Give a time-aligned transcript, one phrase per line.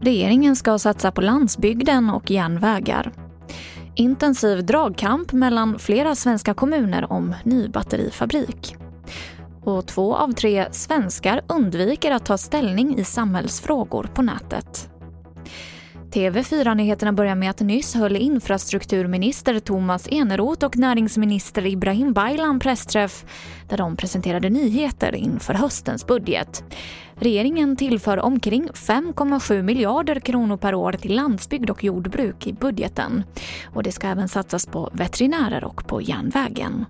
[0.00, 3.12] Regeringen ska satsa på landsbygden och järnvägar.
[3.94, 8.76] Intensiv dragkamp mellan flera svenska kommuner om ny batterifabrik.
[9.64, 14.91] Och två av tre svenskar undviker att ta ställning i samhällsfrågor på nätet.
[16.12, 23.24] TV4-nyheterna börjar med att nyss höll infrastrukturminister Thomas Eneroth och näringsminister Ibrahim Baylan pressträff
[23.68, 26.64] där de presenterade nyheter inför höstens budget.
[27.14, 33.24] Regeringen tillför omkring 5,7 miljarder kronor per år till landsbygd och jordbruk i budgeten.
[33.74, 36.84] Och det ska även satsas på veterinärer och på järnvägen.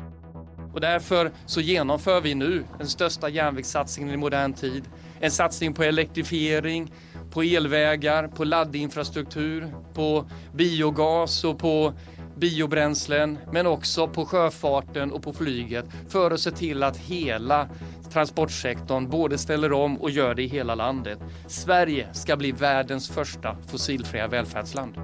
[0.73, 4.85] Och därför så genomför vi nu den största järnvägssatsningen i modern tid.
[5.21, 6.93] En satsning på elektrifiering,
[7.33, 11.93] på elvägar, på laddinfrastruktur, på biogas och på
[12.37, 17.69] biobränslen, men också på sjöfarten och på flyget för att se till att hela
[18.13, 21.19] transportsektorn både ställer om och gör det i hela landet.
[21.47, 24.95] Sverige ska bli världens första fossilfria välfärdsland.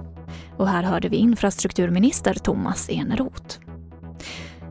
[0.56, 3.67] Och här hörde vi infrastrukturminister Thomas Eneroth.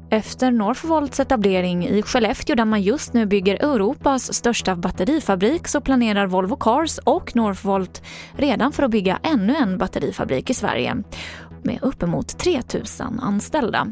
[0.09, 6.27] Efter Northvolts etablering i Skellefteå där man just nu bygger Europas största batterifabrik så planerar
[6.27, 11.03] Volvo Cars och Northvolt redan för att bygga ännu en batterifabrik i Sverige
[11.63, 13.88] med uppemot 3000 anställda.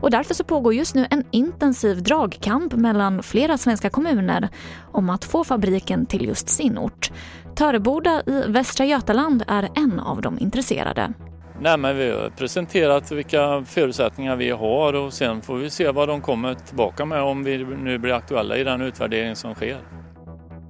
[0.00, 4.48] Och därför så pågår just nu en intensiv dragkamp mellan flera svenska kommuner
[4.92, 7.12] om att få fabriken till just sin ort.
[7.54, 11.12] Töreboda i Västra Götaland är en av de intresserade.
[11.62, 16.08] Nej, men vi har presenterat vilka förutsättningar vi har och sen får vi se vad
[16.08, 19.78] de kommer tillbaka med om vi nu blir aktuella i den utvärdering som sker.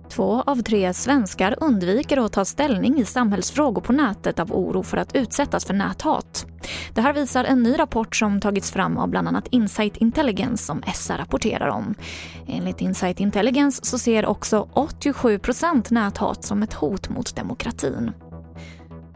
[0.09, 4.97] Två av tre svenskar undviker att ta ställning i samhällsfrågor på nätet av oro för
[4.97, 6.47] att utsättas för näthat.
[6.95, 10.83] Det här visar en ny rapport som tagits fram av bland annat Insight Intelligence som
[10.95, 11.95] SR rapporterar om.
[12.47, 15.41] Enligt Insight Intelligence så ser också 87
[15.91, 18.13] näthat som ett hot mot demokratin.